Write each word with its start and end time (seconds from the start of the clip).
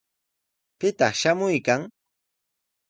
¿Pitaq 0.79 1.13
shamuykan? 1.19 1.81